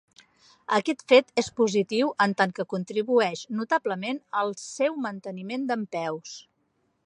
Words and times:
Aquest 0.77 1.03
fet 1.11 1.27
és 1.41 1.49
positiu 1.61 2.09
en 2.25 2.33
tant 2.41 2.55
que 2.61 2.65
contribueix 2.73 3.45
notablement 3.61 4.21
al 4.41 4.53
seu 4.65 5.01
manteniment 5.07 5.71
dempeus. 5.75 6.37